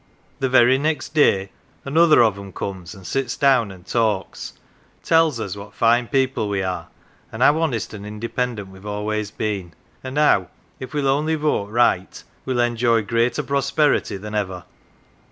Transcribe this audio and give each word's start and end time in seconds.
"The 0.39 0.49
very 0.49 0.79
next 0.79 1.13
day 1.13 1.51
another 1.85 2.23
of 2.23 2.35
'em 2.35 2.53
comes, 2.53 2.95
and 2.95 3.05
sits 3.05 3.37
down 3.37 3.69
and 3.69 3.85
talks. 3.85 4.53
Tells 5.03 5.39
us 5.39 5.55
what 5.55 5.75
fine 5.75 6.07
people 6.07 6.49
we 6.49 6.63
are, 6.63 6.87
and 7.31 7.43
how 7.43 7.61
honest 7.61 7.93
and 7.93 8.03
independent 8.03 8.69
we've 8.69 8.83
always 8.83 9.29
been, 9.29 9.73
and 10.03 10.17
how 10.17 10.47
if 10.79 10.95
we'll 10.95 11.07
only 11.07 11.35
vote 11.35 11.69
right 11.69 12.23
we'll 12.45 12.61
enjoy 12.61 13.03
greater 13.03 13.43
pros 13.43 13.69
perity 13.71 14.17
than 14.19 14.33
ever. 14.33 14.63